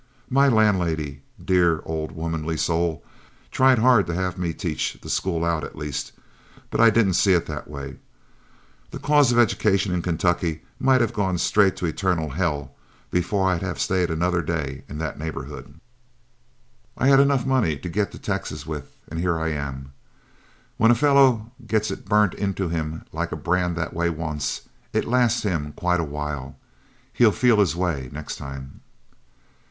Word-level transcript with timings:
My 0.31 0.47
landlady, 0.47 1.21
dear 1.45 1.83
old 1.85 2.11
womanly 2.11 2.57
soul, 2.57 3.05
tried 3.51 3.77
hard 3.77 4.07
to 4.07 4.15
have 4.15 4.35
me 4.35 4.51
teach 4.51 4.97
the 4.99 5.11
school 5.11 5.45
out 5.45 5.63
at 5.63 5.75
least, 5.77 6.11
but 6.71 6.79
I 6.81 6.89
didn't 6.89 7.13
see 7.13 7.33
it 7.33 7.45
that 7.45 7.67
way. 7.67 7.97
The 8.89 8.97
cause 8.97 9.31
of 9.31 9.37
education 9.37 9.93
in 9.93 10.01
Kentucky 10.01 10.63
might 10.79 11.01
have 11.01 11.13
gone 11.13 11.37
straight 11.37 11.75
to 11.75 11.85
eternal 11.85 12.31
hell, 12.31 12.73
before 13.11 13.47
I'd 13.47 13.61
have 13.61 13.79
stayed 13.79 14.09
another 14.09 14.41
day 14.41 14.83
in 14.89 14.97
that 14.97 15.19
neighborhood. 15.19 15.79
I 16.97 17.07
had 17.07 17.19
money 17.45 17.73
enough 17.73 17.81
to 17.83 17.89
get 17.89 18.11
to 18.13 18.17
Texas 18.17 18.65
with, 18.65 18.95
and 19.07 19.19
here 19.19 19.37
I 19.39 19.49
am. 19.49 19.93
When 20.77 20.89
a 20.89 20.95
fellow 20.95 21.51
gets 21.67 21.91
it 21.91 22.05
burnt 22.09 22.33
into 22.33 22.69
him 22.69 23.03
like 23.13 23.31
a 23.31 23.35
brand 23.37 23.75
that 23.75 23.93
way 23.93 24.09
once, 24.09 24.61
it 24.93 25.05
lasts 25.05 25.43
him 25.43 25.73
quite 25.73 25.99
a 25.99 26.03
while. 26.03 26.55
He 27.13 27.23
'll 27.23 27.29
feel 27.31 27.59
his 27.59 27.75
way 27.75 28.09
next 28.11 28.37
time." 28.37 28.81